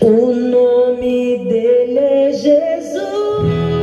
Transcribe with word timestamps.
O 0.00 0.32
nome 0.32 1.38
dele 1.38 1.98
é 1.98 2.32
Jesus. 2.32 3.78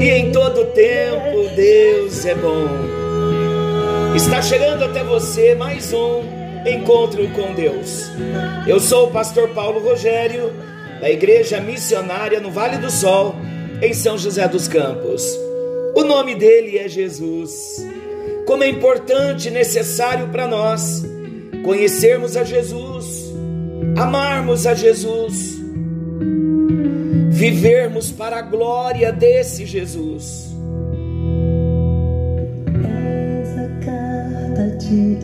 E 0.00 0.10
em 0.10 0.30
todo 0.30 0.64
tempo 0.66 1.48
Deus 1.56 2.24
é 2.24 2.34
bom. 2.34 2.66
Está 4.14 4.40
chegando 4.40 4.84
até 4.84 5.02
você 5.02 5.54
mais 5.54 5.92
um 5.92 6.37
encontro 6.66 7.28
com 7.30 7.54
Deus. 7.54 8.10
Eu 8.66 8.80
sou 8.80 9.08
o 9.08 9.10
pastor 9.10 9.48
Paulo 9.50 9.80
Rogério, 9.80 10.52
da 11.00 11.10
Igreja 11.10 11.60
Missionária 11.60 12.40
no 12.40 12.50
Vale 12.50 12.78
do 12.78 12.90
Sol, 12.90 13.36
em 13.82 13.94
São 13.94 14.18
José 14.18 14.46
dos 14.48 14.66
Campos. 14.66 15.22
O 15.94 16.04
nome 16.04 16.34
dele 16.34 16.78
é 16.78 16.88
Jesus. 16.88 17.84
Como 18.46 18.64
é 18.64 18.68
importante 18.68 19.48
e 19.48 19.50
necessário 19.50 20.28
para 20.28 20.46
nós 20.46 21.04
conhecermos 21.64 22.36
a 22.36 22.44
Jesus, 22.44 23.32
amarmos 23.96 24.66
a 24.66 24.74
Jesus, 24.74 25.58
vivermos 27.30 28.10
para 28.10 28.38
a 28.38 28.42
glória 28.42 29.12
desse 29.12 29.66
Jesus. 29.66 30.47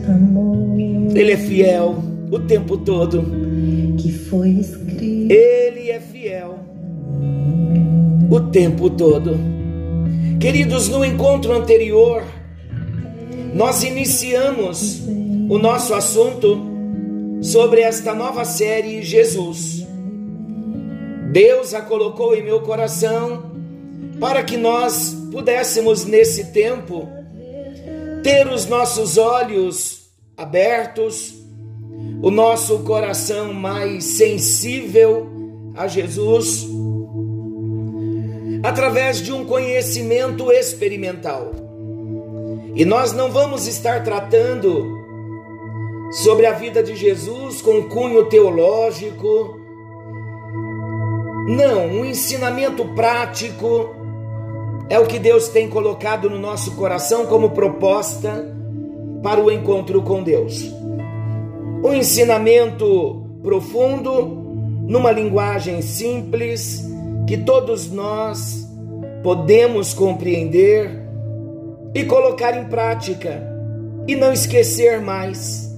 Amor 0.07 0.55
Ele 1.15 1.31
é 1.31 1.37
fiel 1.37 2.03
o 2.31 2.39
tempo 2.39 2.77
todo. 2.77 3.23
que 3.97 4.11
foi 4.11 4.49
escrita. 4.49 5.33
Ele 5.33 5.89
é 5.89 5.99
fiel 5.99 6.59
o 8.29 8.39
tempo 8.39 8.89
todo. 8.89 9.37
Queridos, 10.39 10.89
no 10.89 11.03
encontro 11.05 11.53
anterior, 11.53 12.23
nós 13.53 13.83
iniciamos 13.83 15.01
o 15.49 15.57
nosso 15.57 15.93
assunto 15.93 16.61
sobre 17.41 17.81
esta 17.81 18.13
nova 18.13 18.43
série 18.43 19.01
Jesus. 19.01 19.85
Deus 21.31 21.73
a 21.73 21.81
colocou 21.81 22.35
em 22.35 22.43
meu 22.43 22.61
coração 22.61 23.51
para 24.19 24.43
que 24.43 24.57
nós 24.57 25.15
pudéssemos 25.31 26.05
nesse 26.05 26.51
tempo 26.51 27.07
ter 28.25 28.47
os 28.47 28.65
nossos 28.65 29.19
olhos 29.19 30.09
abertos, 30.35 31.31
o 32.23 32.31
nosso 32.31 32.79
coração 32.79 33.53
mais 33.53 34.03
sensível 34.03 35.29
a 35.75 35.87
Jesus, 35.87 36.65
através 38.63 39.21
de 39.21 39.31
um 39.31 39.45
conhecimento 39.45 40.51
experimental. 40.51 41.51
E 42.73 42.83
nós 42.83 43.13
não 43.13 43.29
vamos 43.29 43.67
estar 43.67 44.03
tratando 44.03 44.91
sobre 46.23 46.47
a 46.47 46.53
vida 46.53 46.81
de 46.81 46.95
Jesus 46.95 47.61
com 47.61 47.83
cunho 47.83 48.25
teológico, 48.25 49.59
não, 51.47 51.85
um 51.85 52.03
ensinamento 52.03 52.85
prático 52.95 54.04
é 54.89 54.99
o 54.99 55.05
que 55.05 55.17
Deus 55.17 55.49
tem 55.49 55.69
colocado 55.69 56.29
no 56.29 56.37
nosso 56.37 56.75
coração 56.75 57.25
como 57.25 57.51
proposta 57.51 58.53
para 59.23 59.41
o 59.41 59.51
encontro 59.51 60.01
com 60.03 60.21
Deus. 60.21 60.71
Um 61.83 61.93
ensinamento 61.93 63.25
profundo, 63.41 64.43
numa 64.87 65.11
linguagem 65.11 65.81
simples, 65.81 66.83
que 67.27 67.37
todos 67.37 67.91
nós 67.91 68.67
podemos 69.23 69.93
compreender 69.93 70.91
e 71.93 72.03
colocar 72.03 72.55
em 72.55 72.65
prática 72.65 73.41
e 74.07 74.15
não 74.15 74.31
esquecer 74.31 75.01
mais. 75.01 75.73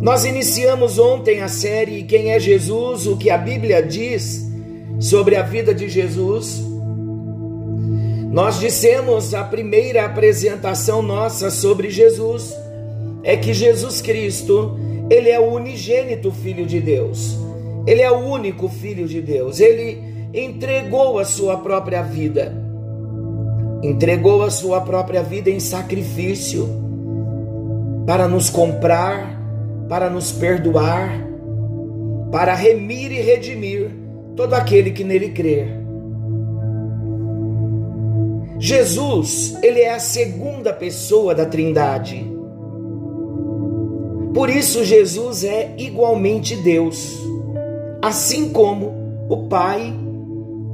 Nós 0.00 0.24
iniciamos 0.24 0.98
ontem 0.98 1.40
a 1.40 1.48
série 1.48 2.04
Quem 2.04 2.30
é 2.30 2.38
Jesus? 2.38 3.06
O 3.06 3.16
que 3.16 3.30
a 3.30 3.38
Bíblia 3.38 3.82
diz 3.82 4.46
sobre 5.00 5.34
a 5.34 5.42
vida 5.42 5.74
de 5.74 5.88
Jesus. 5.88 6.62
Nós 8.38 8.60
dissemos 8.60 9.34
a 9.34 9.42
primeira 9.42 10.04
apresentação 10.04 11.02
nossa 11.02 11.50
sobre 11.50 11.90
Jesus 11.90 12.56
é 13.24 13.36
que 13.36 13.52
Jesus 13.52 14.00
Cristo, 14.00 14.78
ele 15.10 15.28
é 15.28 15.40
o 15.40 15.52
unigênito 15.54 16.30
filho 16.30 16.64
de 16.64 16.80
Deus. 16.80 17.36
Ele 17.84 18.00
é 18.00 18.08
o 18.08 18.18
único 18.18 18.68
filho 18.68 19.08
de 19.08 19.20
Deus. 19.20 19.58
Ele 19.58 20.00
entregou 20.32 21.18
a 21.18 21.24
sua 21.24 21.56
própria 21.56 22.00
vida. 22.00 22.54
Entregou 23.82 24.44
a 24.44 24.50
sua 24.50 24.82
própria 24.82 25.20
vida 25.20 25.50
em 25.50 25.58
sacrifício 25.58 26.68
para 28.06 28.28
nos 28.28 28.48
comprar, 28.48 29.36
para 29.88 30.08
nos 30.08 30.30
perdoar, 30.30 31.10
para 32.30 32.54
remir 32.54 33.10
e 33.10 33.20
redimir 33.20 33.90
todo 34.36 34.54
aquele 34.54 34.92
que 34.92 35.02
nele 35.02 35.30
crer. 35.30 35.77
Jesus, 38.58 39.56
ele 39.62 39.80
é 39.80 39.94
a 39.94 40.00
segunda 40.00 40.72
pessoa 40.72 41.34
da 41.34 41.46
Trindade. 41.46 42.26
Por 44.34 44.50
isso 44.50 44.84
Jesus 44.84 45.44
é 45.44 45.74
igualmente 45.78 46.56
Deus, 46.56 47.16
assim 48.02 48.50
como 48.50 49.26
o 49.28 49.48
Pai 49.48 49.94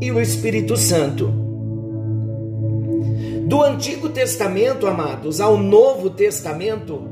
e 0.01 0.11
o 0.11 0.21
Espírito 0.21 0.77
Santo. 0.77 1.33
Do 3.47 3.63
Antigo 3.63 4.09
Testamento, 4.09 4.87
amados, 4.87 5.41
ao 5.41 5.59
Novo 5.59 6.09
Testamento, 6.09 7.03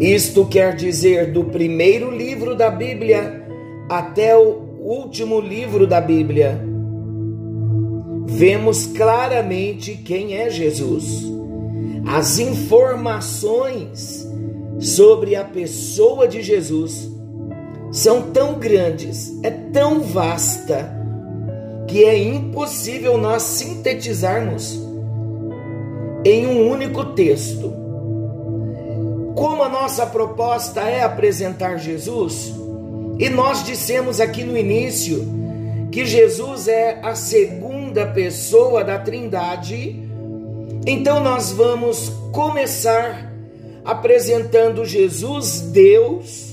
isto 0.00 0.46
quer 0.46 0.74
dizer 0.74 1.30
do 1.30 1.44
primeiro 1.44 2.10
livro 2.10 2.56
da 2.56 2.70
Bíblia 2.70 3.46
até 3.88 4.36
o 4.36 4.62
último 4.80 5.40
livro 5.40 5.86
da 5.86 6.00
Bíblia, 6.00 6.71
vemos 8.32 8.86
claramente 8.86 9.94
quem 9.94 10.36
é 10.36 10.48
Jesus. 10.50 11.30
As 12.06 12.38
informações 12.38 14.26
sobre 14.80 15.36
a 15.36 15.44
pessoa 15.44 16.26
de 16.26 16.42
Jesus 16.42 17.10
são 17.92 18.30
tão 18.32 18.54
grandes, 18.54 19.38
é 19.42 19.50
tão 19.50 20.00
vasta, 20.00 20.90
que 21.86 22.04
é 22.04 22.16
impossível 22.16 23.18
nós 23.18 23.42
sintetizarmos 23.42 24.80
em 26.24 26.46
um 26.46 26.70
único 26.70 27.04
texto. 27.12 27.70
Como 29.34 29.62
a 29.62 29.68
nossa 29.68 30.06
proposta 30.06 30.80
é 30.80 31.02
apresentar 31.02 31.76
Jesus, 31.76 32.54
e 33.18 33.28
nós 33.28 33.62
dissemos 33.62 34.20
aqui 34.20 34.42
no 34.42 34.56
início 34.56 35.42
que 35.92 36.06
Jesus 36.06 36.66
é 36.66 36.98
a 37.02 37.14
segunda 37.14 37.61
pessoa 38.06 38.82
da 38.82 38.98
Trindade, 38.98 40.08
então 40.86 41.20
nós 41.20 41.52
vamos 41.52 42.08
começar 42.32 43.32
apresentando 43.84 44.84
Jesus, 44.84 45.60
Deus, 45.60 46.52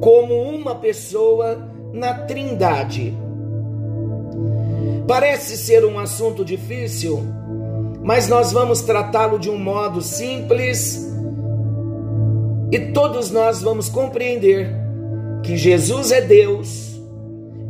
como 0.00 0.34
uma 0.42 0.74
pessoa 0.74 1.68
na 1.92 2.14
Trindade. 2.14 3.16
Parece 5.06 5.56
ser 5.56 5.84
um 5.84 5.98
assunto 5.98 6.44
difícil, 6.44 7.22
mas 8.02 8.28
nós 8.28 8.52
vamos 8.52 8.82
tratá-lo 8.82 9.38
de 9.38 9.48
um 9.48 9.58
modo 9.58 10.02
simples 10.02 11.06
e 12.72 12.78
todos 12.92 13.30
nós 13.30 13.62
vamos 13.62 13.88
compreender 13.88 14.68
que 15.42 15.56
Jesus 15.56 16.10
é 16.10 16.20
Deus 16.20 17.00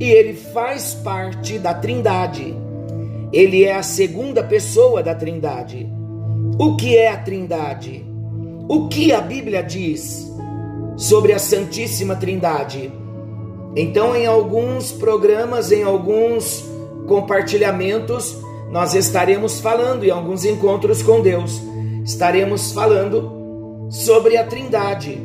e 0.00 0.10
ele 0.10 0.34
faz 0.34 0.94
parte 0.94 1.58
da 1.58 1.74
Trindade. 1.74 2.65
Ele 3.32 3.64
é 3.64 3.74
a 3.74 3.82
segunda 3.82 4.42
pessoa 4.42 5.02
da 5.02 5.14
Trindade. 5.14 5.90
O 6.58 6.76
que 6.76 6.96
é 6.96 7.08
a 7.08 7.16
Trindade? 7.16 8.06
O 8.68 8.88
que 8.88 9.12
a 9.12 9.20
Bíblia 9.20 9.62
diz 9.62 10.32
sobre 10.96 11.32
a 11.32 11.38
Santíssima 11.38 12.16
Trindade? 12.16 12.92
Então, 13.74 14.16
em 14.16 14.26
alguns 14.26 14.90
programas, 14.90 15.70
em 15.70 15.82
alguns 15.82 16.64
compartilhamentos, 17.06 18.36
nós 18.70 18.94
estaremos 18.94 19.60
falando, 19.60 20.04
em 20.04 20.10
alguns 20.10 20.44
encontros 20.44 21.02
com 21.02 21.20
Deus, 21.20 21.60
estaremos 22.04 22.72
falando 22.72 23.88
sobre 23.90 24.36
a 24.36 24.44
Trindade. 24.44 25.20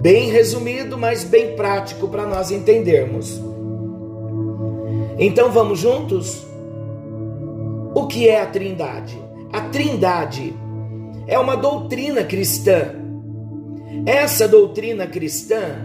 Bem 0.00 0.30
resumido, 0.30 0.96
mas 0.96 1.24
bem 1.24 1.56
prático 1.56 2.06
para 2.08 2.26
nós 2.26 2.50
entendermos. 2.50 3.40
Então 5.18 5.50
vamos 5.50 5.80
juntos? 5.80 6.45
O 7.96 8.06
que 8.06 8.28
é 8.28 8.42
a 8.42 8.46
Trindade? 8.46 9.18
A 9.50 9.62
Trindade 9.70 10.54
é 11.26 11.38
uma 11.38 11.56
doutrina 11.56 12.24
cristã. 12.24 12.94
Essa 14.04 14.46
doutrina 14.46 15.06
cristã 15.06 15.78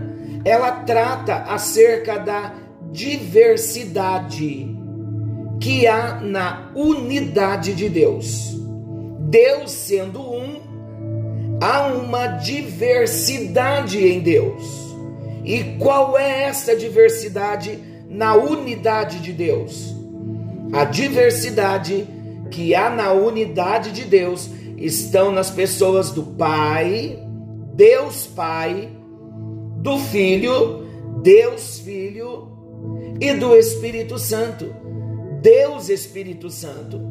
ela 0.44 0.72
trata 0.72 1.36
acerca 1.44 2.20
da 2.20 2.54
diversidade 2.92 4.76
que 5.62 5.88
há 5.88 6.20
na 6.20 6.74
unidade 6.76 7.74
de 7.74 7.88
Deus. 7.88 8.60
Deus 9.30 9.72
sendo 9.72 10.20
um, 10.20 10.60
há 11.62 11.88
uma 11.88 12.28
diversidade 12.28 14.06
em 14.06 14.20
Deus. 14.20 14.62
E 15.46 15.64
qual 15.80 16.18
é 16.18 16.44
essa 16.44 16.76
diversidade 16.76 17.80
na 18.10 18.36
unidade 18.36 19.22
de 19.22 19.32
Deus? 19.32 20.01
A 20.74 20.86
diversidade 20.86 22.08
que 22.50 22.74
há 22.74 22.90
na 22.90 23.12
unidade 23.12 23.92
de 23.92 24.06
Deus 24.06 24.50
estão 24.78 25.32
nas 25.32 25.50
pessoas 25.50 26.12
do 26.12 26.24
Pai, 26.24 27.20
Deus 27.74 28.26
Pai, 28.26 28.90
do 29.78 29.98
Filho, 29.98 30.86
Deus 31.22 31.80
Filho 31.80 32.52
e 33.20 33.34
do 33.34 33.56
Espírito 33.56 34.18
Santo. 34.18 34.74
Deus 35.42 35.90
Espírito 35.90 36.50
Santo. 36.50 37.02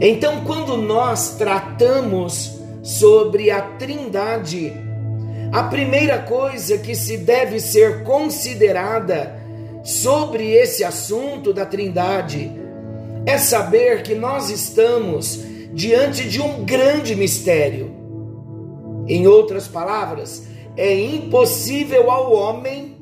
Então, 0.00 0.44
quando 0.44 0.76
nós 0.76 1.36
tratamos 1.36 2.58
sobre 2.82 3.50
a 3.50 3.62
Trindade, 3.62 4.72
a 5.52 5.62
primeira 5.64 6.18
coisa 6.18 6.78
que 6.78 6.94
se 6.94 7.16
deve 7.16 7.60
ser 7.60 8.02
considerada 8.02 9.40
sobre 9.84 10.52
esse 10.52 10.82
assunto 10.82 11.52
da 11.52 11.64
Trindade 11.64 12.63
é 13.26 13.38
saber 13.38 14.02
que 14.02 14.14
nós 14.14 14.50
estamos 14.50 15.42
diante 15.72 16.28
de 16.28 16.40
um 16.40 16.64
grande 16.64 17.16
mistério. 17.16 17.90
Em 19.08 19.26
outras 19.26 19.66
palavras, 19.66 20.46
é 20.76 20.94
impossível 20.94 22.10
ao 22.10 22.32
homem 22.32 22.96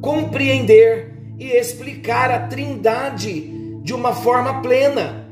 compreender 0.00 1.14
e 1.38 1.46
explicar 1.56 2.30
a 2.30 2.46
Trindade 2.46 3.52
de 3.82 3.94
uma 3.94 4.14
forma 4.14 4.60
plena. 4.62 5.28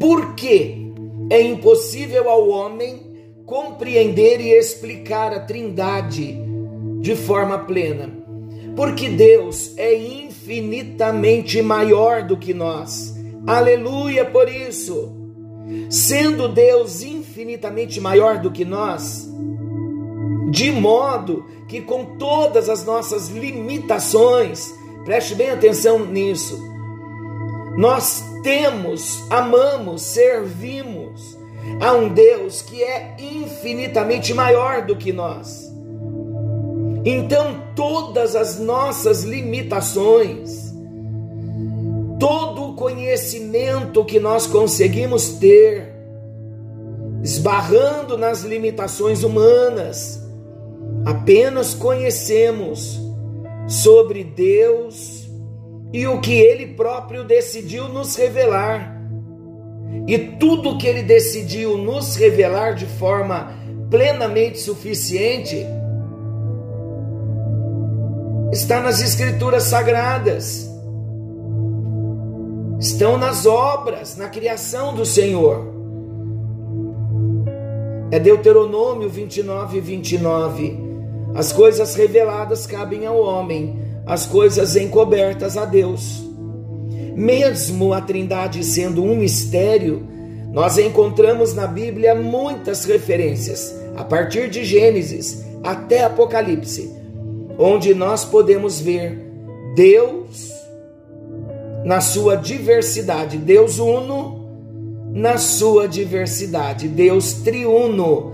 Por 0.00 0.34
que 0.34 0.92
é 1.30 1.40
impossível 1.40 2.28
ao 2.28 2.48
homem 2.48 3.00
compreender 3.46 4.40
e 4.40 4.50
explicar 4.50 5.32
a 5.32 5.40
Trindade 5.40 6.38
de 7.00 7.14
forma 7.14 7.58
plena? 7.58 8.10
Porque 8.74 9.08
Deus 9.08 9.76
é 9.76 9.94
infinitamente 10.42 11.62
maior 11.62 12.22
do 12.22 12.36
que 12.36 12.52
nós. 12.52 13.14
Aleluia 13.46 14.24
por 14.24 14.48
isso. 14.48 15.12
Sendo 15.88 16.48
Deus 16.48 17.02
infinitamente 17.02 18.00
maior 18.00 18.38
do 18.38 18.50
que 18.50 18.64
nós, 18.64 19.28
de 20.50 20.72
modo 20.72 21.44
que 21.68 21.80
com 21.80 22.16
todas 22.16 22.68
as 22.68 22.84
nossas 22.84 23.28
limitações, 23.28 24.74
preste 25.04 25.34
bem 25.34 25.50
atenção 25.50 26.04
nisso, 26.04 26.60
nós 27.76 28.24
temos, 28.42 29.22
amamos, 29.30 30.02
servimos 30.02 31.38
a 31.80 31.92
um 31.92 32.08
Deus 32.08 32.60
que 32.60 32.82
é 32.82 33.16
infinitamente 33.18 34.34
maior 34.34 34.84
do 34.84 34.96
que 34.96 35.12
nós. 35.12 35.71
Então, 37.04 37.60
todas 37.74 38.36
as 38.36 38.60
nossas 38.60 39.24
limitações, 39.24 40.72
todo 42.20 42.70
o 42.70 42.74
conhecimento 42.74 44.04
que 44.04 44.20
nós 44.20 44.46
conseguimos 44.46 45.30
ter, 45.30 45.92
esbarrando 47.22 48.16
nas 48.16 48.42
limitações 48.42 49.24
humanas, 49.24 50.22
apenas 51.04 51.74
conhecemos 51.74 53.00
sobre 53.66 54.22
Deus 54.22 55.28
e 55.92 56.06
o 56.06 56.20
que 56.20 56.34
Ele 56.34 56.68
próprio 56.68 57.24
decidiu 57.24 57.88
nos 57.88 58.14
revelar. 58.14 58.96
E 60.06 60.18
tudo 60.18 60.78
que 60.78 60.86
Ele 60.86 61.02
decidiu 61.02 61.76
nos 61.76 62.14
revelar 62.14 62.74
de 62.74 62.86
forma 62.86 63.52
plenamente 63.90 64.58
suficiente 64.60 65.66
está 68.52 68.80
nas 68.80 69.00
Escrituras 69.00 69.62
Sagradas, 69.64 70.70
estão 72.78 73.16
nas 73.16 73.46
obras, 73.46 74.14
na 74.14 74.28
criação 74.28 74.94
do 74.94 75.06
Senhor. 75.06 75.72
É 78.10 78.18
Deuteronômio 78.18 79.08
29, 79.08 79.80
29. 79.80 80.78
As 81.34 81.50
coisas 81.50 81.94
reveladas 81.94 82.66
cabem 82.66 83.06
ao 83.06 83.18
homem, 83.18 83.80
as 84.04 84.26
coisas 84.26 84.76
encobertas 84.76 85.56
a 85.56 85.64
Deus. 85.64 86.22
Mesmo 87.16 87.94
a 87.94 88.02
Trindade 88.02 88.62
sendo 88.64 89.02
um 89.02 89.16
mistério, 89.16 90.06
nós 90.52 90.76
encontramos 90.76 91.54
na 91.54 91.66
Bíblia 91.66 92.14
muitas 92.14 92.84
referências, 92.84 93.74
a 93.96 94.04
partir 94.04 94.50
de 94.50 94.62
Gênesis 94.62 95.42
até 95.64 96.04
Apocalipse, 96.04 97.01
onde 97.58 97.94
nós 97.94 98.24
podemos 98.24 98.80
ver 98.80 99.18
Deus 99.74 100.52
na 101.84 102.00
sua 102.00 102.36
diversidade, 102.36 103.38
Deus 103.38 103.78
uno 103.78 104.42
na 105.12 105.36
sua 105.36 105.86
diversidade. 105.86 106.88
Deus 106.88 107.34
triuno, 107.34 108.32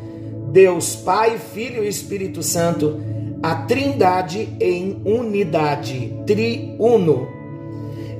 Deus 0.53 0.94
Pai, 0.97 1.38
Filho 1.38 1.85
e 1.85 1.88
Espírito 1.88 2.43
Santo, 2.43 3.00
a 3.43 3.55
Trindade 3.55 4.49
em 4.61 5.00
unidade, 5.05 6.14
triuno. 6.26 7.29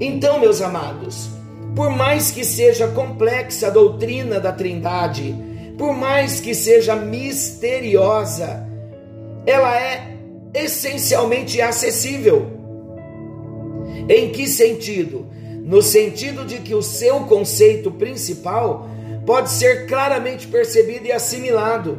Então, 0.01 0.41
meus 0.41 0.61
amados, 0.61 1.29
por 1.75 1.91
mais 1.91 2.31
que 2.31 2.45
seja 2.45 2.89
complexa 2.89 3.69
a 3.69 3.71
doutrina 3.71 4.41
da 4.41 4.53
Trindade, 4.53 5.35
por 5.77 5.95
mais 5.95 6.41
que 6.41 6.55
seja 6.55 6.97
misteriosa, 6.97 8.67
ela 9.47 9.81
é 9.81 10.18
essencialmente 10.65 11.61
acessível. 11.61 12.47
Em 14.09 14.31
que 14.31 14.47
sentido? 14.47 15.27
no 15.69 15.83
sentido 15.83 16.47
de 16.47 16.61
que 16.61 16.75
o 16.75 16.83
seu 16.83 17.25
conceito 17.25 17.91
principal 17.91 18.89
pode 19.27 19.51
ser 19.51 19.87
claramente 19.87 20.49
percebido 20.49 21.07
e 21.07 21.13
assimilado 21.13 21.99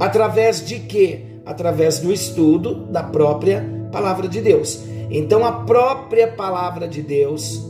através 0.00 0.64
de 0.64 0.78
quê? 0.78 1.20
Através 1.44 1.98
do 1.98 2.10
estudo 2.10 2.86
da 2.86 3.02
própria 3.02 3.62
palavra 3.92 4.26
de 4.26 4.40
Deus. 4.40 4.80
Então 5.10 5.44
a 5.44 5.52
própria 5.52 6.28
palavra 6.28 6.88
de 6.88 7.02
Deus, 7.02 7.62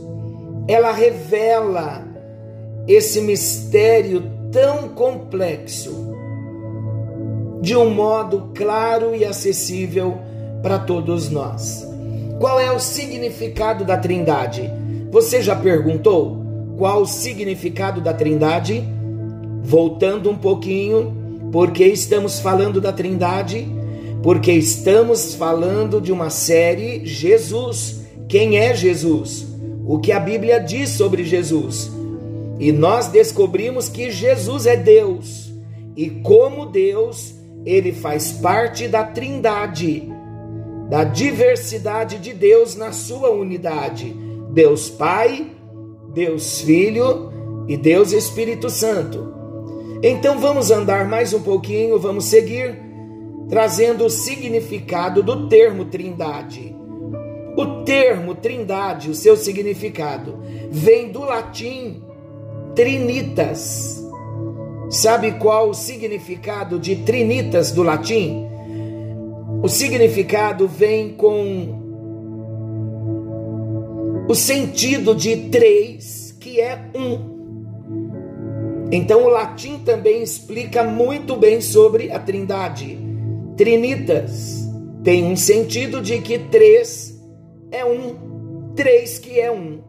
ela 0.69 0.93
revela 0.93 2.07
esse 2.87 3.19
mistério 3.19 4.23
tão 4.53 4.87
complexo 4.87 6.15
de 7.67 7.75
um 7.75 7.89
modo 7.89 8.51
claro 8.55 9.13
e 9.13 9.25
acessível 9.25 10.19
para 10.63 10.79
todos 10.79 11.29
nós. 11.29 11.85
Qual 12.39 12.61
é 12.61 12.71
o 12.71 12.79
significado 12.79 13.83
da 13.83 13.97
Trindade? 13.97 14.71
Você 15.11 15.41
já 15.41 15.53
perguntou 15.53 16.45
qual 16.77 17.01
o 17.01 17.05
significado 17.05 17.99
da 17.99 18.13
Trindade? 18.13 18.87
Voltando 19.63 20.29
um 20.29 20.37
pouquinho, 20.37 21.13
porque 21.51 21.83
estamos 21.83 22.39
falando 22.39 22.79
da 22.79 22.93
Trindade? 22.93 23.67
Porque 24.23 24.53
estamos 24.53 25.35
falando 25.35 25.99
de 25.99 26.13
uma 26.13 26.29
série 26.29 27.05
Jesus. 27.05 27.99
Quem 28.29 28.57
é 28.59 28.73
Jesus? 28.73 29.45
O 29.85 29.99
que 29.99 30.13
a 30.13 30.21
Bíblia 30.21 30.57
diz 30.57 30.91
sobre 30.91 31.25
Jesus? 31.25 31.91
E 32.61 32.71
nós 32.71 33.09
descobrimos 33.09 33.89
que 33.89 34.09
Jesus 34.09 34.65
é 34.65 34.77
Deus. 34.77 35.51
E 35.97 36.09
como 36.09 36.67
Deus, 36.67 37.35
ele 37.69 37.91
faz 37.91 38.31
parte 38.31 38.87
da 38.87 39.03
Trindade 39.03 40.15
da 40.89 41.03
diversidade 41.03 42.17
de 42.17 42.33
Deus 42.33 42.75
na 42.75 42.91
sua 42.91 43.29
unidade: 43.29 44.15
Deus 44.51 44.89
Pai, 44.89 45.51
Deus 46.13 46.61
Filho 46.61 47.31
e 47.67 47.75
Deus 47.75 48.11
Espírito 48.11 48.69
Santo. 48.69 49.35
Então 50.01 50.39
vamos 50.39 50.71
andar 50.71 51.07
mais 51.07 51.33
um 51.33 51.41
pouquinho, 51.41 51.99
vamos 51.99 52.25
seguir 52.25 52.79
trazendo 53.49 54.05
o 54.05 54.09
significado 54.09 55.23
do 55.23 55.47
termo 55.47 55.85
Trindade. 55.85 56.75
O 57.57 57.83
termo 57.83 58.35
Trindade, 58.35 59.09
o 59.09 59.15
seu 59.15 59.35
significado, 59.35 60.37
vem 60.69 61.11
do 61.11 61.21
latim 61.21 62.03
trinitas. 62.75 64.06
Sabe 64.89 65.33
qual 65.33 65.69
o 65.69 65.73
significado 65.73 66.79
de 66.79 66.95
trinitas 66.97 67.71
do 67.71 67.83
latim? 67.83 68.47
O 69.61 69.67
significado 69.67 70.65
vem 70.65 71.09
com 71.09 71.85
o 74.29 74.35
sentido 74.35 75.13
de 75.13 75.49
três, 75.49 76.33
que 76.39 76.61
é 76.61 76.79
um. 76.95 77.35
Então 78.89 79.25
o 79.25 79.27
latim 79.27 79.79
também 79.79 80.23
explica 80.23 80.83
muito 80.83 81.35
bem 81.35 81.59
sobre 81.59 82.09
a 82.11 82.19
Trindade. 82.19 82.97
trinitas. 83.57 84.65
Tem 85.03 85.25
um 85.25 85.35
sentido 85.35 86.01
de 86.01 86.19
que 86.19 86.39
três 86.39 87.19
é 87.71 87.83
um, 87.83 88.73
três 88.75 89.19
que 89.19 89.39
é 89.39 89.51
um. 89.51 89.79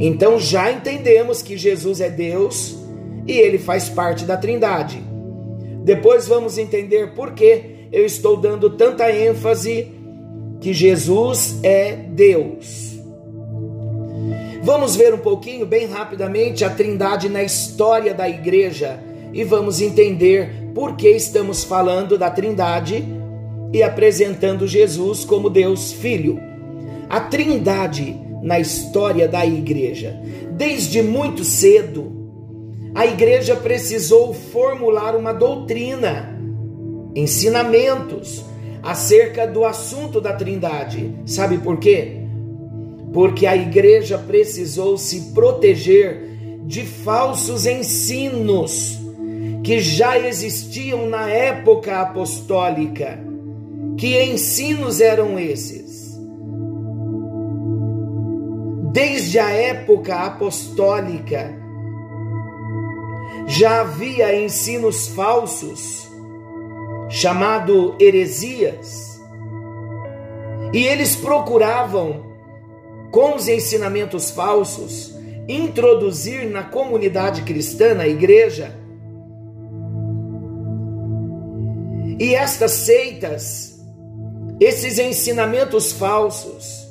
Então 0.00 0.38
já 0.40 0.72
entendemos 0.72 1.40
que 1.42 1.56
Jesus 1.56 2.00
é 2.00 2.10
Deus 2.10 2.85
e 3.26 3.32
ele 3.32 3.58
faz 3.58 3.88
parte 3.88 4.24
da 4.24 4.36
Trindade. 4.36 5.02
Depois 5.84 6.26
vamos 6.26 6.58
entender 6.58 7.14
por 7.14 7.32
que 7.32 7.88
eu 7.92 8.04
estou 8.04 8.36
dando 8.36 8.70
tanta 8.70 9.10
ênfase 9.10 9.92
que 10.60 10.72
Jesus 10.72 11.58
é 11.62 11.92
Deus. 11.92 12.96
Vamos 14.62 14.96
ver 14.96 15.14
um 15.14 15.18
pouquinho, 15.18 15.64
bem 15.64 15.86
rapidamente, 15.86 16.64
a 16.64 16.70
Trindade 16.70 17.28
na 17.28 17.42
história 17.42 18.12
da 18.12 18.28
igreja 18.28 18.98
e 19.32 19.44
vamos 19.44 19.80
entender 19.80 20.72
por 20.74 20.96
que 20.96 21.08
estamos 21.08 21.62
falando 21.62 22.18
da 22.18 22.30
Trindade 22.30 23.04
e 23.72 23.82
apresentando 23.82 24.66
Jesus 24.66 25.24
como 25.24 25.48
Deus 25.50 25.92
Filho. 25.92 26.40
A 27.08 27.20
Trindade 27.20 28.20
na 28.42 28.58
história 28.58 29.28
da 29.28 29.46
igreja. 29.46 30.18
Desde 30.52 31.02
muito 31.02 31.44
cedo, 31.44 32.25
a 32.96 33.04
igreja 33.04 33.54
precisou 33.54 34.32
formular 34.32 35.14
uma 35.14 35.34
doutrina, 35.34 36.34
ensinamentos 37.14 38.42
acerca 38.82 39.46
do 39.46 39.66
assunto 39.66 40.18
da 40.18 40.32
Trindade. 40.32 41.14
Sabe 41.26 41.58
por 41.58 41.76
quê? 41.78 42.22
Porque 43.12 43.46
a 43.46 43.54
igreja 43.54 44.16
precisou 44.16 44.96
se 44.96 45.32
proteger 45.34 46.22
de 46.64 46.86
falsos 46.86 47.66
ensinos 47.66 48.98
que 49.62 49.78
já 49.78 50.18
existiam 50.18 51.06
na 51.06 51.28
época 51.28 52.00
apostólica. 52.00 53.22
Que 53.98 54.22
ensinos 54.24 55.02
eram 55.02 55.38
esses? 55.38 56.18
Desde 58.90 59.38
a 59.38 59.50
época 59.50 60.14
apostólica, 60.14 61.65
já 63.46 63.80
havia 63.80 64.34
ensinos 64.44 65.08
falsos, 65.08 66.08
chamado 67.08 67.94
heresias, 68.00 69.20
e 70.72 70.84
eles 70.84 71.14
procuravam, 71.14 72.26
com 73.12 73.36
os 73.36 73.46
ensinamentos 73.46 74.30
falsos, 74.30 75.14
introduzir 75.48 76.50
na 76.50 76.64
comunidade 76.64 77.42
cristã, 77.42 77.94
na 77.94 78.06
igreja, 78.06 78.74
e 82.18 82.34
estas 82.34 82.72
seitas, 82.72 83.80
esses 84.58 84.98
ensinamentos 84.98 85.92
falsos, 85.92 86.86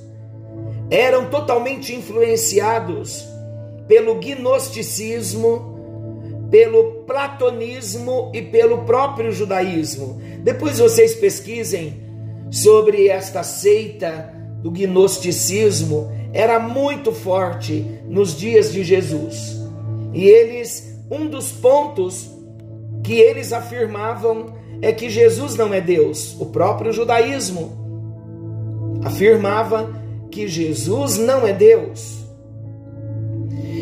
eram 0.90 1.30
totalmente 1.30 1.94
influenciados 1.94 3.26
pelo 3.88 4.16
gnosticismo, 4.16 5.75
pelo 6.56 7.04
platonismo 7.06 8.32
e 8.34 8.42
pelo 8.42 8.86
próprio 8.86 9.30
judaísmo. 9.30 10.22
Depois 10.40 10.80
vocês 10.80 11.14
pesquisem 11.14 12.02
sobre 12.50 13.10
esta 13.10 13.44
seita 13.44 14.34
do 14.62 14.72
gnosticismo, 14.72 16.10
era 16.32 16.58
muito 16.58 17.12
forte 17.12 17.86
nos 18.08 18.38
dias 18.38 18.72
de 18.72 18.86
Jesus. 18.86 19.58
E 20.14 20.30
eles, 20.30 20.98
um 21.12 21.28
dos 21.28 21.52
pontos 21.52 22.32
que 23.04 23.20
eles 23.20 23.52
afirmavam 23.52 24.54
é 24.82 24.94
que 24.94 25.10
Jesus 25.10 25.56
não 25.56 25.74
é 25.74 25.82
Deus. 25.82 26.40
O 26.40 26.46
próprio 26.46 26.94
judaísmo 26.94 29.02
afirmava 29.04 29.94
que 30.32 30.48
Jesus 30.48 31.18
não 31.18 31.46
é 31.46 31.52
Deus. 31.52 32.25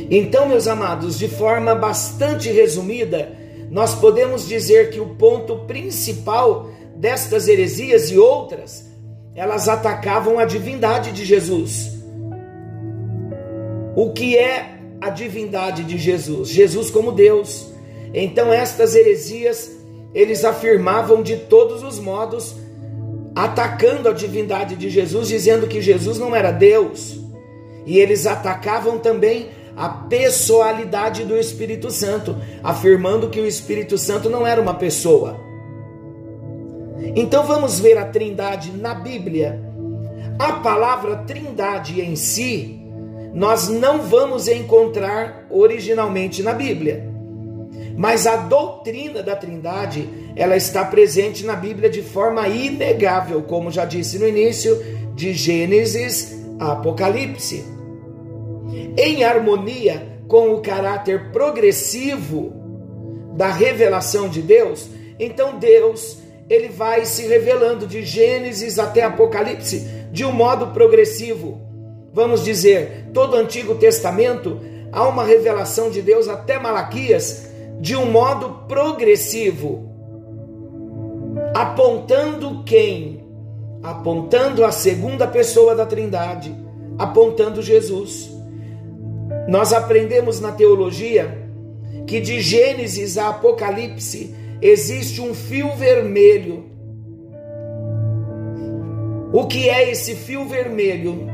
Então, 0.09 0.47
meus 0.47 0.67
amados, 0.67 1.17
de 1.17 1.27
forma 1.27 1.75
bastante 1.75 2.51
resumida, 2.51 3.31
nós 3.69 3.95
podemos 3.95 4.47
dizer 4.47 4.89
que 4.91 4.99
o 4.99 5.15
ponto 5.15 5.59
principal 5.59 6.69
destas 6.95 7.47
heresias 7.47 8.11
e 8.11 8.17
outras, 8.17 8.89
elas 9.35 9.67
atacavam 9.67 10.37
a 10.37 10.45
divindade 10.45 11.11
de 11.11 11.25
Jesus. 11.25 11.91
O 13.95 14.11
que 14.11 14.37
é 14.37 14.77
a 15.01 15.09
divindade 15.09 15.83
de 15.83 15.97
Jesus? 15.97 16.49
Jesus 16.49 16.89
como 16.89 17.11
Deus. 17.11 17.71
Então, 18.13 18.53
estas 18.53 18.95
heresias, 18.95 19.71
eles 20.13 20.45
afirmavam 20.45 21.23
de 21.23 21.37
todos 21.37 21.83
os 21.83 21.99
modos 21.99 22.55
atacando 23.35 24.07
a 24.07 24.13
divindade 24.13 24.75
de 24.75 24.89
Jesus, 24.89 25.27
dizendo 25.27 25.67
que 25.67 25.81
Jesus 25.81 26.19
não 26.19 26.35
era 26.35 26.51
Deus. 26.51 27.19
E 27.85 27.99
eles 27.99 28.27
atacavam 28.27 28.99
também 28.99 29.49
a 29.75 29.89
pessoalidade 29.89 31.23
do 31.23 31.37
Espírito 31.37 31.89
Santo, 31.89 32.35
afirmando 32.63 33.29
que 33.29 33.39
o 33.39 33.47
Espírito 33.47 33.97
Santo 33.97 34.29
não 34.29 34.45
era 34.45 34.61
uma 34.61 34.75
pessoa. 34.75 35.39
Então 37.15 37.45
vamos 37.45 37.79
ver 37.79 37.97
a 37.97 38.05
Trindade 38.05 38.71
na 38.71 38.93
Bíblia. 38.93 39.59
A 40.39 40.53
palavra 40.53 41.17
Trindade 41.17 42.01
em 42.01 42.15
si, 42.15 42.79
nós 43.33 43.67
não 43.67 44.01
vamos 44.01 44.47
encontrar 44.47 45.47
originalmente 45.49 46.41
na 46.41 46.53
Bíblia. 46.53 47.11
Mas 47.95 48.25
a 48.25 48.35
doutrina 48.35 49.21
da 49.21 49.35
Trindade, 49.35 50.09
ela 50.35 50.55
está 50.55 50.83
presente 50.83 51.45
na 51.45 51.55
Bíblia 51.55 51.89
de 51.89 52.01
forma 52.01 52.47
inegável, 52.47 53.43
como 53.43 53.71
já 53.71 53.85
disse 53.85 54.17
no 54.17 54.27
início, 54.27 54.75
de 55.13 55.33
Gênesis 55.33 56.35
a 56.59 56.71
Apocalipse. 56.71 57.72
Em 58.97 59.23
harmonia 59.23 60.19
com 60.27 60.53
o 60.53 60.61
caráter 60.61 61.31
progressivo 61.31 62.53
da 63.35 63.47
revelação 63.47 64.29
de 64.29 64.41
Deus, 64.41 64.87
então 65.19 65.57
Deus, 65.57 66.19
ele 66.49 66.69
vai 66.69 67.05
se 67.05 67.27
revelando 67.27 67.87
de 67.87 68.03
Gênesis 68.03 68.77
até 68.77 69.03
Apocalipse 69.03 69.87
de 70.11 70.23
um 70.25 70.31
modo 70.31 70.67
progressivo. 70.67 71.59
Vamos 72.13 72.43
dizer, 72.43 73.09
todo 73.13 73.33
o 73.33 73.39
Antigo 73.39 73.75
Testamento 73.75 74.59
há 74.91 75.07
uma 75.07 75.23
revelação 75.23 75.89
de 75.89 76.01
Deus 76.01 76.27
até 76.27 76.59
Malaquias 76.59 77.49
de 77.79 77.95
um 77.95 78.05
modo 78.05 78.65
progressivo, 78.67 79.89
apontando 81.53 82.63
quem? 82.63 83.23
Apontando 83.81 84.63
a 84.63 84.71
segunda 84.71 85.27
pessoa 85.27 85.75
da 85.75 85.85
Trindade, 85.85 86.55
apontando 86.97 87.61
Jesus. 87.61 88.32
Nós 89.47 89.73
aprendemos 89.73 90.39
na 90.39 90.51
teologia 90.51 91.37
que 92.07 92.19
de 92.19 92.39
Gênesis 92.41 93.17
a 93.17 93.29
Apocalipse 93.29 94.33
existe 94.61 95.21
um 95.21 95.33
fio 95.33 95.75
vermelho. 95.75 96.65
O 99.31 99.47
que 99.47 99.69
é 99.69 99.89
esse 99.89 100.15
fio 100.15 100.45
vermelho? 100.45 101.27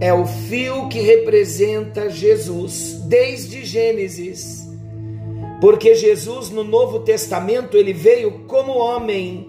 É 0.00 0.12
o 0.12 0.26
fio 0.26 0.88
que 0.88 1.00
representa 1.00 2.08
Jesus 2.08 3.00
desde 3.06 3.64
Gênesis 3.64 4.68
porque 5.60 5.94
Jesus 5.94 6.50
no 6.50 6.62
Novo 6.62 7.00
Testamento 7.00 7.76
ele 7.76 7.92
veio 7.92 8.44
como 8.46 8.78
homem, 8.78 9.48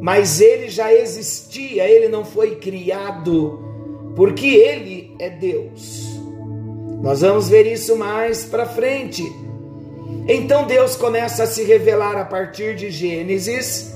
mas 0.00 0.40
ele 0.40 0.68
já 0.68 0.92
existia, 0.92 1.88
ele 1.88 2.08
não 2.08 2.24
foi 2.24 2.56
criado, 2.56 3.60
porque 4.16 4.46
ele 4.46 5.14
é 5.18 5.28
Deus. 5.28 6.06
Nós 7.00 7.20
vamos 7.20 7.48
ver 7.48 7.66
isso 7.66 7.96
mais 7.96 8.44
para 8.44 8.66
frente. 8.66 9.22
Então 10.26 10.66
Deus 10.66 10.96
começa 10.96 11.44
a 11.44 11.46
se 11.46 11.62
revelar 11.62 12.16
a 12.16 12.24
partir 12.24 12.74
de 12.74 12.90
Gênesis. 12.90 13.94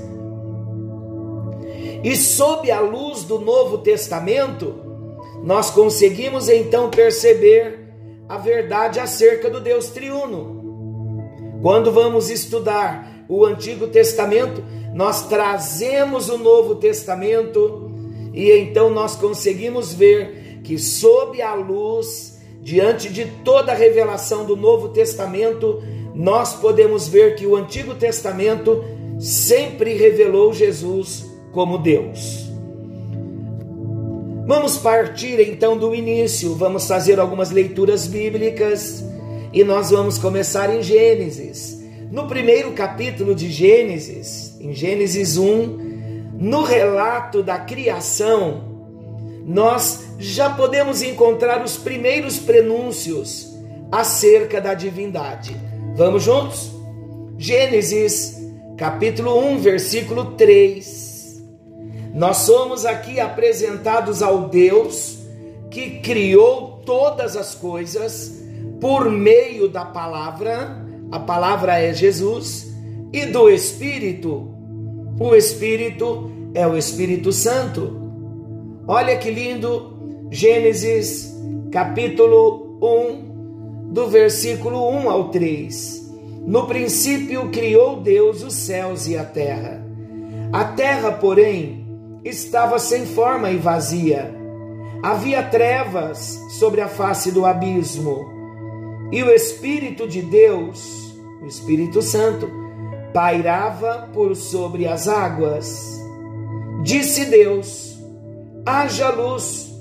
E 2.04 2.16
sob 2.16 2.70
a 2.70 2.80
luz 2.80 3.24
do 3.24 3.38
Novo 3.38 3.78
Testamento, 3.78 4.74
nós 5.42 5.70
conseguimos 5.70 6.48
então 6.48 6.90
perceber 6.90 7.80
a 8.28 8.38
verdade 8.38 8.98
acerca 8.98 9.50
do 9.50 9.60
Deus 9.60 9.88
triuno. 9.88 10.62
Quando 11.60 11.92
vamos 11.92 12.30
estudar 12.30 13.24
o 13.28 13.44
Antigo 13.44 13.88
Testamento, 13.88 14.62
nós 14.94 15.28
trazemos 15.28 16.28
o 16.28 16.38
Novo 16.38 16.76
Testamento 16.76 17.90
e 18.32 18.50
então 18.52 18.90
nós 18.90 19.16
conseguimos 19.16 19.92
ver 19.92 20.60
que, 20.64 20.78
sob 20.78 21.40
a 21.42 21.54
luz, 21.54 22.31
diante 22.62 23.12
de 23.12 23.26
toda 23.44 23.72
a 23.72 23.74
revelação 23.74 24.44
do 24.44 24.56
Novo 24.56 24.90
Testamento, 24.90 25.82
nós 26.14 26.54
podemos 26.54 27.08
ver 27.08 27.34
que 27.34 27.44
o 27.44 27.56
Antigo 27.56 27.94
Testamento 27.94 28.84
sempre 29.18 29.94
revelou 29.94 30.52
Jesus 30.52 31.26
como 31.52 31.76
Deus. 31.76 32.50
Vamos 34.46 34.76
partir 34.76 35.40
então 35.40 35.76
do 35.76 35.94
início, 35.94 36.54
vamos 36.54 36.86
fazer 36.86 37.18
algumas 37.18 37.50
leituras 37.50 38.06
bíblicas 38.06 39.04
e 39.52 39.64
nós 39.64 39.90
vamos 39.90 40.18
começar 40.18 40.74
em 40.74 40.82
Gênesis. 40.82 41.82
No 42.10 42.26
primeiro 42.26 42.72
capítulo 42.72 43.34
de 43.34 43.50
Gênesis, 43.50 44.56
em 44.60 44.72
Gênesis 44.72 45.36
1, 45.36 46.36
no 46.38 46.62
relato 46.62 47.42
da 47.42 47.58
criação, 47.58 48.71
nós 49.44 50.04
já 50.18 50.50
podemos 50.50 51.02
encontrar 51.02 51.64
os 51.64 51.76
primeiros 51.76 52.38
prenúncios 52.38 53.52
acerca 53.90 54.60
da 54.60 54.74
divindade. 54.74 55.56
Vamos 55.94 56.22
juntos? 56.22 56.70
Gênesis, 57.36 58.40
capítulo 58.76 59.38
1, 59.38 59.58
versículo 59.58 60.32
3. 60.32 61.42
Nós 62.14 62.38
somos 62.38 62.84
aqui 62.86 63.18
apresentados 63.20 64.22
ao 64.22 64.48
Deus 64.48 65.18
que 65.70 66.00
criou 66.00 66.82
todas 66.84 67.36
as 67.36 67.54
coisas 67.54 68.42
por 68.80 69.10
meio 69.10 69.68
da 69.68 69.84
palavra, 69.84 70.76
a 71.10 71.18
palavra 71.18 71.78
é 71.78 71.92
Jesus, 71.92 72.70
e 73.12 73.26
do 73.26 73.48
Espírito. 73.48 74.48
O 75.18 75.34
Espírito 75.34 76.30
é 76.54 76.66
o 76.66 76.76
Espírito 76.76 77.32
Santo. 77.32 78.01
Olha 78.86 79.16
que 79.16 79.30
lindo, 79.30 80.28
Gênesis 80.28 81.32
capítulo 81.70 82.78
1, 82.82 83.92
do 83.92 84.08
versículo 84.08 84.90
1 84.90 85.08
ao 85.08 85.28
3. 85.28 86.12
No 86.44 86.66
princípio 86.66 87.48
criou 87.50 88.00
Deus 88.00 88.42
os 88.42 88.54
céus 88.54 89.06
e 89.06 89.16
a 89.16 89.24
terra. 89.24 89.80
A 90.52 90.64
terra, 90.64 91.12
porém, 91.12 91.86
estava 92.24 92.80
sem 92.80 93.06
forma 93.06 93.52
e 93.52 93.56
vazia. 93.56 94.34
Havia 95.00 95.44
trevas 95.44 96.40
sobre 96.58 96.80
a 96.80 96.88
face 96.88 97.30
do 97.30 97.46
abismo. 97.46 98.28
E 99.12 99.22
o 99.22 99.30
Espírito 99.30 100.08
de 100.08 100.22
Deus, 100.22 101.14
o 101.40 101.46
Espírito 101.46 102.02
Santo, 102.02 102.50
pairava 103.14 104.10
por 104.12 104.34
sobre 104.34 104.88
as 104.88 105.06
águas. 105.06 106.02
Disse 106.82 107.26
Deus: 107.26 107.91
haja 108.64 109.10
luz 109.10 109.72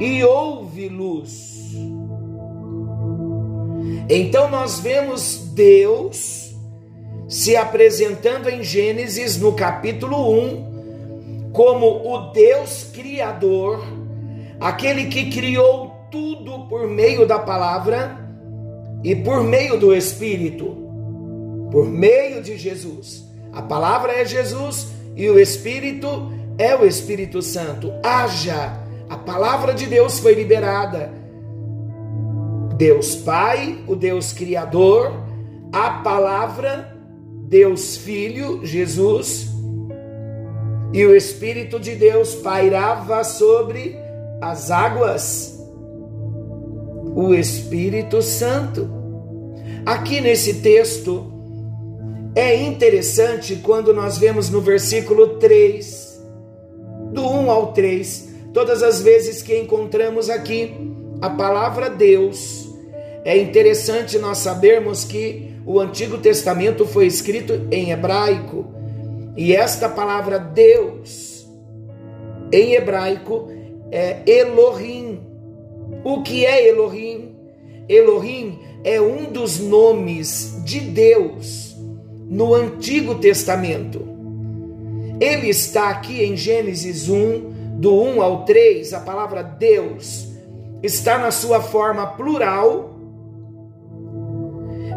e 0.00 0.24
houve 0.24 0.88
luz. 0.88 1.72
Então 4.08 4.50
nós 4.50 4.80
vemos 4.80 5.50
Deus 5.54 6.54
se 7.28 7.56
apresentando 7.56 8.48
em 8.48 8.62
Gênesis 8.62 9.36
no 9.38 9.52
capítulo 9.52 10.30
1 10.30 11.50
como 11.52 11.86
o 11.86 12.32
Deus 12.32 12.90
criador, 12.92 13.82
aquele 14.60 15.06
que 15.06 15.30
criou 15.30 15.92
tudo 16.10 16.66
por 16.68 16.88
meio 16.88 17.26
da 17.26 17.38
palavra 17.38 18.18
e 19.04 19.14
por 19.14 19.42
meio 19.42 19.78
do 19.78 19.94
Espírito, 19.94 20.76
por 21.70 21.86
meio 21.86 22.42
de 22.42 22.56
Jesus. 22.56 23.24
A 23.52 23.62
palavra 23.62 24.12
é 24.12 24.24
Jesus 24.24 24.88
e 25.14 25.28
o 25.28 25.38
Espírito 25.38 26.32
é 26.40 26.41
o 26.80 26.86
Espírito 26.86 27.40
Santo. 27.40 27.92
Haja. 28.02 28.80
A 29.08 29.16
palavra 29.16 29.74
de 29.74 29.86
Deus 29.86 30.18
foi 30.18 30.34
liberada. 30.34 31.12
Deus 32.76 33.14
Pai, 33.14 33.84
o 33.86 33.94
Deus 33.94 34.32
Criador, 34.32 35.12
a 35.72 36.00
palavra, 36.02 36.96
Deus 37.46 37.96
Filho, 37.96 38.64
Jesus, 38.64 39.48
e 40.92 41.04
o 41.06 41.14
Espírito 41.14 41.78
de 41.78 41.94
Deus 41.94 42.34
pairava 42.34 43.22
sobre 43.22 43.96
as 44.40 44.70
águas. 44.70 45.58
O 47.14 47.34
Espírito 47.34 48.22
Santo. 48.22 48.90
Aqui 49.84 50.20
nesse 50.20 50.54
texto, 50.54 51.30
é 52.34 52.56
interessante 52.56 53.56
quando 53.56 53.92
nós 53.92 54.16
vemos 54.16 54.48
no 54.48 54.60
versículo 54.60 55.38
3 55.38 56.11
do 57.22 57.28
1 57.28 57.50
ao 57.52 57.72
3, 57.72 58.30
todas 58.52 58.82
as 58.82 59.00
vezes 59.00 59.42
que 59.42 59.56
encontramos 59.56 60.28
aqui 60.28 60.74
a 61.20 61.30
palavra 61.30 61.88
Deus, 61.88 62.68
é 63.24 63.38
interessante 63.38 64.18
nós 64.18 64.38
sabermos 64.38 65.04
que 65.04 65.54
o 65.64 65.78
Antigo 65.78 66.18
Testamento 66.18 66.84
foi 66.84 67.06
escrito 67.06 67.68
em 67.70 67.92
hebraico, 67.92 68.66
e 69.36 69.54
esta 69.54 69.88
palavra 69.88 70.36
Deus, 70.36 71.46
em 72.52 72.74
hebraico, 72.74 73.48
é 73.92 74.18
Elohim. 74.26 75.20
O 76.02 76.22
que 76.22 76.44
é 76.44 76.68
Elohim? 76.68 77.36
Elohim 77.88 78.58
é 78.82 79.00
um 79.00 79.30
dos 79.30 79.60
nomes 79.60 80.60
de 80.64 80.80
Deus 80.80 81.76
no 82.28 82.52
Antigo 82.52 83.14
Testamento. 83.14 84.11
Ele 85.22 85.50
está 85.50 85.88
aqui 85.88 86.24
em 86.24 86.36
Gênesis 86.36 87.08
1, 87.08 87.78
do 87.78 87.94
1 87.94 88.20
ao 88.20 88.44
3, 88.44 88.92
a 88.92 88.98
palavra 88.98 89.40
Deus 89.40 90.26
está 90.82 91.16
na 91.16 91.30
sua 91.30 91.60
forma 91.60 92.04
plural, 92.08 92.90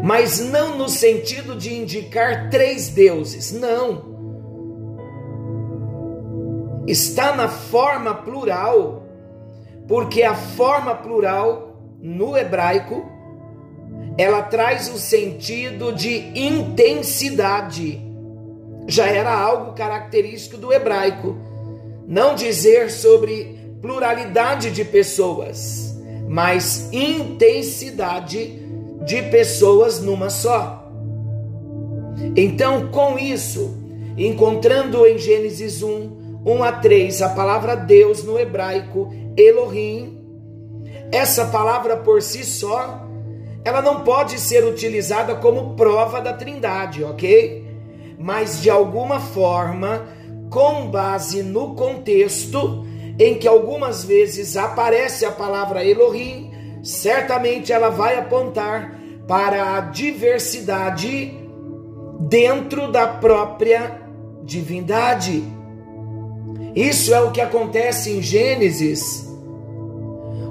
mas 0.02 0.40
não 0.40 0.76
no 0.76 0.88
sentido 0.88 1.54
de 1.54 1.72
indicar 1.72 2.50
três 2.50 2.88
deuses, 2.88 3.52
não. 3.52 4.16
Está 6.88 7.36
na 7.36 7.48
forma 7.48 8.12
plural, 8.12 9.04
porque 9.86 10.24
a 10.24 10.34
forma 10.34 10.92
plural 10.92 11.80
no 12.00 12.36
hebraico 12.36 13.08
ela 14.18 14.42
traz 14.42 14.92
o 14.92 14.98
sentido 14.98 15.92
de 15.92 16.32
intensidade 16.34 18.05
já 18.86 19.06
era 19.06 19.32
algo 19.32 19.72
característico 19.72 20.56
do 20.56 20.72
hebraico. 20.72 21.36
Não 22.06 22.34
dizer 22.34 22.90
sobre 22.90 23.58
pluralidade 23.82 24.70
de 24.70 24.84
pessoas, 24.84 25.96
mas 26.28 26.88
intensidade 26.92 28.62
de 29.04 29.22
pessoas 29.22 30.00
numa 30.00 30.30
só. 30.30 30.90
Então, 32.36 32.88
com 32.88 33.18
isso, 33.18 33.76
encontrando 34.16 35.06
em 35.06 35.18
Gênesis 35.18 35.82
1, 35.82 36.42
1 36.44 36.62
a 36.62 36.72
3, 36.72 37.22
a 37.22 37.28
palavra 37.30 37.74
Deus 37.74 38.22
no 38.24 38.38
hebraico, 38.38 39.12
Elohim, 39.36 40.18
essa 41.12 41.46
palavra 41.46 41.96
por 41.96 42.22
si 42.22 42.44
só, 42.44 43.06
ela 43.64 43.82
não 43.82 44.00
pode 44.00 44.38
ser 44.40 44.64
utilizada 44.64 45.34
como 45.34 45.74
prova 45.74 46.20
da 46.20 46.32
Trindade, 46.32 47.04
ok? 47.04 47.65
Mas 48.18 48.60
de 48.60 48.70
alguma 48.70 49.20
forma, 49.20 50.06
com 50.50 50.86
base 50.90 51.42
no 51.42 51.74
contexto 51.74 52.86
em 53.18 53.34
que 53.34 53.48
algumas 53.48 54.04
vezes 54.04 54.56
aparece 54.56 55.24
a 55.24 55.30
palavra 55.30 55.84
Elohim, 55.84 56.50
certamente 56.82 57.72
ela 57.72 57.88
vai 57.88 58.18
apontar 58.18 58.98
para 59.26 59.76
a 59.76 59.80
diversidade 59.80 61.34
dentro 62.20 62.90
da 62.90 63.06
própria 63.06 64.00
divindade. 64.44 65.42
Isso 66.74 67.12
é 67.12 67.20
o 67.20 67.32
que 67.32 67.40
acontece 67.40 68.10
em 68.10 68.22
Gênesis, 68.22 69.26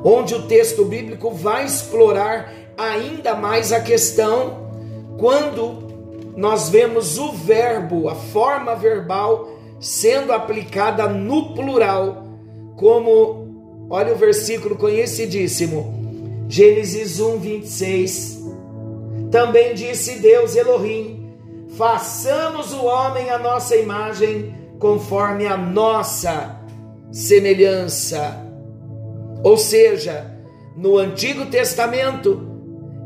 onde 0.03 0.33
o 0.33 0.43
texto 0.43 0.83
bíblico 0.83 1.31
vai 1.31 1.65
explorar 1.65 2.51
ainda 2.77 3.35
mais 3.35 3.71
a 3.71 3.79
questão 3.79 4.65
quando 5.17 5.84
nós 6.35 6.69
vemos 6.69 7.17
o 7.17 7.31
verbo, 7.31 8.09
a 8.09 8.15
forma 8.15 8.75
verbal, 8.75 9.49
sendo 9.79 10.33
aplicada 10.33 11.07
no 11.07 11.53
plural, 11.53 12.25
como, 12.75 13.87
olha 13.89 14.13
o 14.13 14.17
versículo 14.17 14.75
conhecidíssimo, 14.75 15.93
Gênesis 16.49 17.19
1, 17.19 17.37
26. 17.39 18.45
Também 19.31 19.73
disse 19.73 20.19
Deus 20.19 20.55
Elohim: 20.55 21.33
façamos 21.77 22.73
o 22.73 22.85
homem 22.85 23.29
à 23.29 23.37
nossa 23.37 23.75
imagem, 23.75 24.53
conforme 24.77 25.47
a 25.47 25.55
nossa 25.55 26.59
semelhança. 27.11 28.41
Ou 29.41 29.57
seja, 29.57 30.35
no 30.75 30.97
Antigo 30.97 31.45
Testamento, 31.45 32.45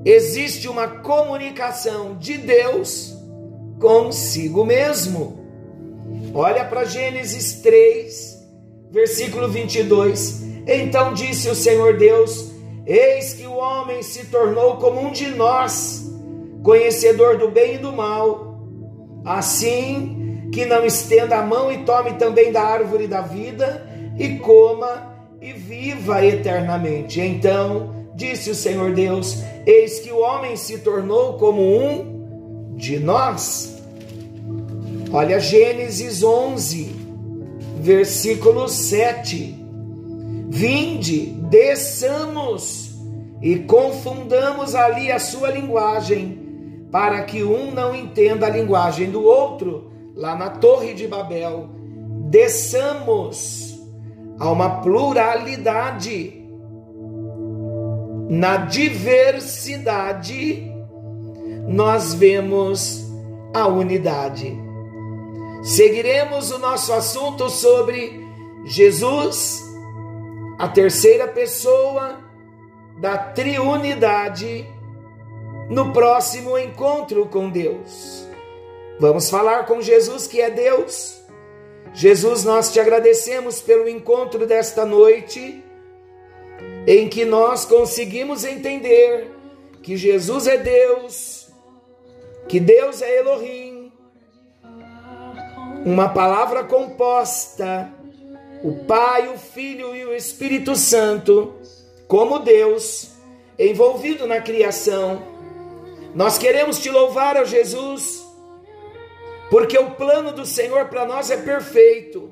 existe 0.03 0.67
uma 0.67 0.87
comunicação 0.87 2.17
de 2.17 2.37
Deus 2.37 3.18
consigo 3.79 4.65
mesmo. 4.65 5.39
Olha 6.33 6.65
para 6.65 6.85
Gênesis 6.85 7.53
3, 7.61 8.47
versículo 8.91 9.47
22. 9.47 10.43
Então 10.67 11.13
disse 11.13 11.49
o 11.49 11.55
Senhor 11.55 11.97
Deus: 11.97 12.51
Eis 12.85 13.33
que 13.33 13.47
o 13.47 13.55
homem 13.55 14.03
se 14.03 14.25
tornou 14.25 14.77
como 14.77 15.01
um 15.01 15.11
de 15.11 15.27
nós, 15.29 16.11
conhecedor 16.61 17.37
do 17.37 17.49
bem 17.49 17.75
e 17.75 17.77
do 17.77 17.91
mal. 17.91 18.59
Assim 19.25 20.49
que 20.51 20.65
não 20.65 20.85
estenda 20.85 21.37
a 21.37 21.43
mão 21.43 21.71
e 21.71 21.79
tome 21.79 22.13
também 22.13 22.51
da 22.51 22.61
árvore 22.61 23.07
da 23.07 23.21
vida 23.21 23.85
e 24.17 24.37
coma 24.37 25.15
e 25.41 25.53
viva 25.53 26.23
eternamente. 26.25 27.21
Então 27.21 28.07
disse 28.13 28.51
o 28.51 28.55
Senhor 28.55 28.93
Deus: 28.93 29.41
Eis 29.65 29.99
que 29.99 30.11
o 30.11 30.19
homem 30.19 30.55
se 30.55 30.79
tornou 30.79 31.33
como 31.37 31.61
um 31.61 32.18
de 32.79 32.97
nós. 32.97 33.83
Olha 35.11 35.37
Gênesis 35.39 36.23
11, 36.23 36.95
versículo 37.81 38.67
7. 38.69 39.53
Vinde, 40.49 41.25
desçamos 41.49 42.95
e 43.41 43.57
confundamos 43.59 44.75
ali 44.75 45.11
a 45.11 45.19
sua 45.19 45.51
linguagem, 45.51 46.87
para 46.89 47.21
que 47.23 47.43
um 47.43 47.69
não 47.71 47.93
entenda 47.93 48.47
a 48.47 48.49
linguagem 48.49 49.11
do 49.11 49.23
outro, 49.23 49.91
lá 50.15 50.37
na 50.37 50.49
Torre 50.49 50.93
de 50.93 51.05
Babel. 51.05 51.67
Desçamos 52.29 53.77
a 54.39 54.49
uma 54.49 54.79
pluralidade. 54.81 56.37
Na 58.29 58.57
diversidade, 58.57 60.68
nós 61.69 62.15
vemos 62.15 63.05
a 63.53 63.67
unidade. 63.67 64.58
Seguiremos 65.62 66.49
o 66.49 66.58
nosso 66.58 66.91
assunto 66.91 67.47
sobre 67.47 68.27
Jesus 68.65 69.63
a 70.58 70.67
terceira 70.67 71.27
pessoa 71.27 72.19
da 72.97 73.17
triunidade 73.17 74.67
no 75.69 75.93
próximo 75.93 76.58
encontro 76.58 77.27
com 77.27 77.51
Deus. 77.51 78.27
Vamos 78.99 79.29
falar 79.29 79.67
com 79.67 79.79
Jesus 79.79 80.25
que 80.25 80.41
é 80.41 80.49
Deus. 80.49 81.21
Jesus, 81.93 82.43
nós 82.43 82.73
te 82.73 82.79
agradecemos 82.79 83.62
pelo 83.62 83.88
encontro 83.88 84.47
desta 84.47 84.86
noite, 84.86 85.63
em 86.88 87.08
que 87.08 87.25
nós 87.25 87.63
conseguimos 87.63 88.43
entender 88.43 89.32
que 89.84 89.95
Jesus 89.95 90.47
é 90.47 90.58
Deus, 90.58 91.38
que 92.49 92.59
Deus 92.59 93.01
é 93.01 93.19
Elohim, 93.19 93.91
uma 95.85 96.09
palavra 96.09 96.65
composta 96.65 97.93
o 98.62 98.73
Pai, 98.85 99.29
o 99.29 99.38
Filho 99.38 99.95
e 99.95 100.05
o 100.05 100.13
Espírito 100.13 100.75
Santo, 100.75 101.53
como 102.07 102.39
Deus, 102.39 103.12
envolvido 103.57 104.27
na 104.27 104.41
criação. 104.41 105.23
Nós 106.13 106.38
queremos 106.38 106.79
te 106.79 106.89
louvar, 106.89 107.38
ó 107.38 107.45
Jesus, 107.45 108.25
porque 109.49 109.77
o 109.77 109.91
plano 109.91 110.31
do 110.31 110.45
Senhor 110.45 110.85
para 110.85 111.05
nós 111.05 111.31
é 111.31 111.38
perfeito. 111.38 112.31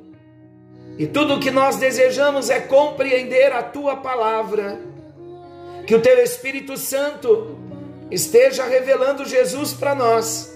E 0.98 1.06
tudo 1.06 1.36
o 1.36 1.40
que 1.40 1.52
nós 1.52 1.78
desejamos 1.78 2.50
é 2.50 2.60
compreender 2.60 3.54
a 3.54 3.62
tua 3.62 3.98
palavra. 3.98 4.82
Que 5.86 5.96
o 5.96 6.02
teu 6.02 6.18
Espírito 6.20 6.76
Santo 6.76 7.58
esteja 8.10 8.66
revelando 8.66 9.26
Jesus 9.26 9.74
para 9.74 9.94
nós 9.94 10.54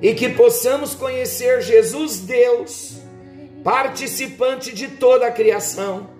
e 0.00 0.14
que 0.14 0.28
possamos 0.30 0.94
conhecer 0.94 1.62
Jesus 1.62 2.20
Deus 2.20 2.96
participante 3.62 4.74
de 4.74 4.88
toda 4.88 5.26
a 5.26 5.30
criação, 5.30 6.10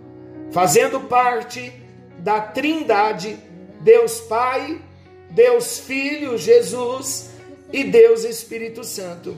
fazendo 0.52 1.00
parte 1.00 1.72
da 2.18 2.40
Trindade, 2.40 3.36
Deus 3.80 4.20
Pai, 4.20 4.80
Deus 5.28 5.78
Filho, 5.80 6.38
Jesus 6.38 7.30
e 7.72 7.82
Deus 7.82 8.22
Espírito 8.22 8.84
Santo. 8.84 9.36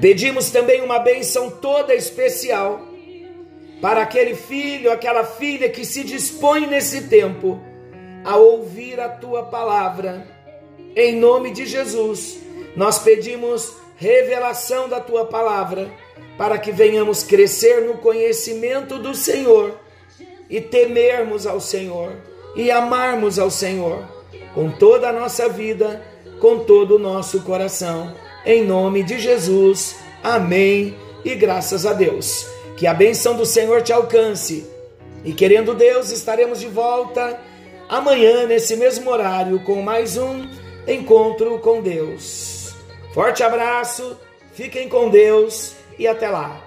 Pedimos 0.00 0.50
também 0.50 0.80
uma 0.80 0.98
bênção 0.98 1.50
toda 1.50 1.94
especial 1.94 2.80
para 3.80 4.02
aquele 4.02 4.34
filho, 4.34 4.90
aquela 4.90 5.22
filha 5.22 5.68
que 5.68 5.84
se 5.84 6.02
dispõe 6.02 6.66
nesse 6.66 7.02
tempo 7.02 7.62
a 8.24 8.36
ouvir 8.36 9.00
a 9.00 9.08
tua 9.08 9.44
palavra. 9.44 10.26
Em 10.94 11.16
nome 11.16 11.52
de 11.52 11.66
Jesus, 11.66 12.38
nós 12.76 12.98
pedimos 12.98 13.76
revelação 13.96 14.88
da 14.88 15.00
tua 15.00 15.24
palavra 15.24 15.90
para 16.36 16.58
que 16.58 16.70
venhamos 16.70 17.22
crescer 17.22 17.82
no 17.82 17.98
conhecimento 17.98 18.98
do 18.98 19.14
Senhor 19.14 19.78
e 20.48 20.60
temermos 20.60 21.46
ao 21.46 21.60
Senhor 21.60 22.12
e 22.54 22.70
amarmos 22.70 23.38
ao 23.38 23.50
Senhor 23.50 24.04
com 24.54 24.70
toda 24.70 25.08
a 25.08 25.12
nossa 25.12 25.48
vida, 25.48 26.02
com 26.40 26.60
todo 26.60 26.96
o 26.96 26.98
nosso 26.98 27.42
coração. 27.42 28.14
Em 28.44 28.64
nome 28.64 29.02
de 29.02 29.18
Jesus. 29.18 29.96
Amém. 30.22 30.96
E 31.24 31.34
graças 31.34 31.84
a 31.84 31.92
Deus. 31.92 32.46
Que 32.76 32.86
a 32.86 32.94
benção 32.94 33.36
do 33.36 33.44
Senhor 33.44 33.82
te 33.82 33.92
alcance. 33.92 34.66
E 35.24 35.32
querendo 35.32 35.74
Deus, 35.74 36.10
estaremos 36.10 36.60
de 36.60 36.68
volta 36.68 37.38
amanhã 37.88 38.46
nesse 38.46 38.76
mesmo 38.76 39.10
horário 39.10 39.60
com 39.60 39.80
mais 39.82 40.16
um 40.16 40.46
encontro 40.86 41.58
com 41.58 41.80
Deus. 41.80 42.74
Forte 43.12 43.42
abraço. 43.42 44.18
Fiquem 44.52 44.88
com 44.88 45.08
Deus 45.08 45.74
e 45.98 46.06
até 46.06 46.28
lá. 46.28 46.60